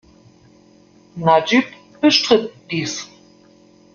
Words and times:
Najib 1.15 1.67
bestritt 2.01 2.51
dies. 2.71 3.07